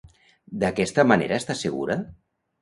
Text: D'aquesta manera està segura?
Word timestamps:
D'aquesta 0.63 1.05
manera 1.11 1.39
està 1.43 1.57
segura? 1.61 1.99